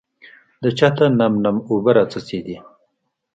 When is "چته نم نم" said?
0.77-1.57